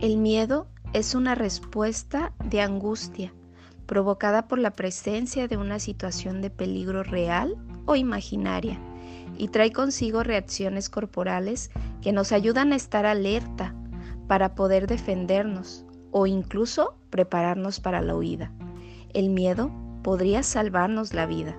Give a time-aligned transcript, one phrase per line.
[0.00, 3.34] El miedo es una respuesta de angustia
[3.86, 8.78] provocada por la presencia de una situación de peligro real o imaginaria
[9.36, 13.74] y trae consigo reacciones corporales que nos ayudan a estar alerta
[14.28, 18.52] para poder defendernos o incluso prepararnos para la huida.
[19.14, 19.72] El miedo
[20.04, 21.56] podría salvarnos la vida.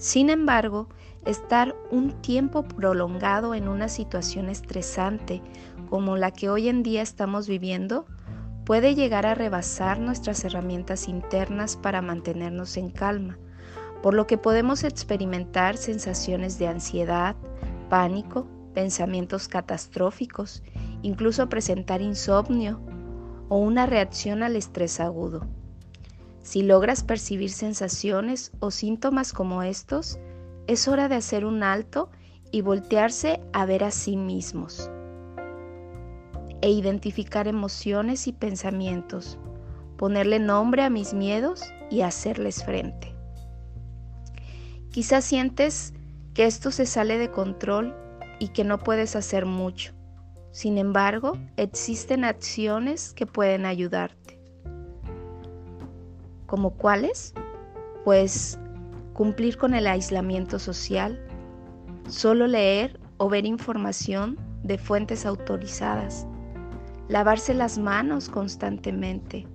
[0.00, 0.88] Sin embargo,
[1.26, 5.42] estar un tiempo prolongado en una situación estresante
[5.90, 8.06] como la que hoy en día estamos viviendo
[8.64, 13.36] puede llegar a rebasar nuestras herramientas internas para mantenernos en calma,
[14.02, 17.36] por lo que podemos experimentar sensaciones de ansiedad,
[17.90, 20.62] pánico, pensamientos catastróficos,
[21.02, 22.80] incluso presentar insomnio
[23.50, 25.46] o una reacción al estrés agudo.
[26.50, 30.18] Si logras percibir sensaciones o síntomas como estos,
[30.66, 32.10] es hora de hacer un alto
[32.50, 34.90] y voltearse a ver a sí mismos
[36.60, 39.38] e identificar emociones y pensamientos,
[39.96, 43.14] ponerle nombre a mis miedos y hacerles frente.
[44.90, 45.94] Quizás sientes
[46.34, 47.94] que esto se sale de control
[48.40, 49.92] y que no puedes hacer mucho.
[50.50, 54.39] Sin embargo, existen acciones que pueden ayudarte.
[56.50, 57.32] ¿Como cuáles?
[58.04, 58.58] Pues
[59.12, 61.24] cumplir con el aislamiento social,
[62.08, 66.26] solo leer o ver información de fuentes autorizadas,
[67.06, 69.46] lavarse las manos constantemente,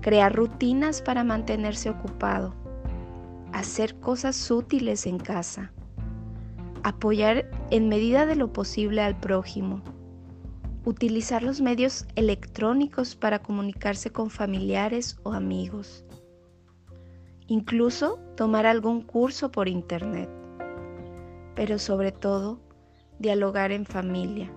[0.00, 2.56] crear rutinas para mantenerse ocupado,
[3.52, 5.70] hacer cosas útiles en casa,
[6.82, 9.80] apoyar en medida de lo posible al prójimo,
[10.84, 16.04] utilizar los medios electrónicos para comunicarse con familiares o amigos,
[17.46, 20.28] incluso tomar algún curso por internet,
[21.54, 22.60] pero sobre todo
[23.18, 24.52] dialogar en familia